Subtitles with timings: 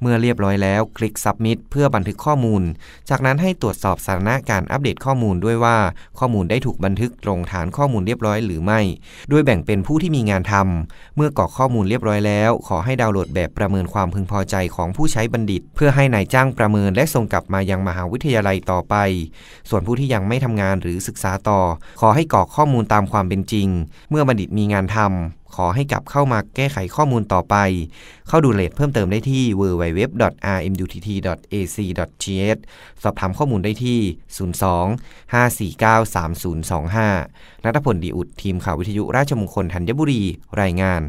[0.00, 2.62] เมื่อเรียบร้อยแล้วคลิก Submit เพื่อบันทึกข้อมูล
[3.10, 5.76] จากนั้นให้ตรวจสอบสถานะการอัปเดตข้อมูลด้วยว่า
[6.18, 8.80] ข้อมูลได้ถูกบันทึกตรงฐานข้อมูลเรียบร้อยหรือไม่
[9.28, 18.94] โดยแบ่งเป็นผู้ที่มีงานทำเมื่อกรอกข้อมูลเรียบร้อยแล้ว ขอให้ดาวน์โหลดแบบประเมินความพึงพอใจของผู้ใช้บัณฑิต เพื่อให้นายจ้างประเมินและส่งกลับมายังมหาวิทยาลัยต่อไป
[19.68, 21.60] ส่วนผู้ที่ยังไม่ทำงานหรือศึกษาต่อ
[22.00, 23.68] ขอให้กรอกข้อมูลตามความเป็นจริง
[24.10, 27.56] เมื่อบัณฑิตมีงานทำ ขอให้กลับเข้ามาแก้ไขข้อมูลต่อไป
[28.28, 32.60] เข้าดูเลทเพิ่มเติมได้ที่ www.rmutt.ac.th
[33.02, 33.98] สอบถามข้อมูลได้ที่
[34.42, 34.44] 02
[35.34, 40.22] 549 3025 นัทพลดีอุดทีมข่าววิทยุราชมงคลธัญบุรี
[40.60, 41.02] รายงาน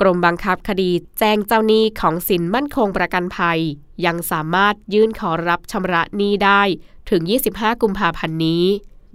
[0.00, 3.60] กรมบังคับคดีแจ้งเจ้าหนี้ของสินมั่นคงประกันภัย
[4.06, 6.62] ยังสามารถยื่นขอรับชำระหนี้ได้
[7.10, 8.64] ถึง 25 กุมภาพันธ์นี้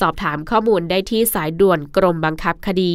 [0.00, 2.94] สอบถามข้อมูลได้ที่สายด่วนกรมบังคับคดี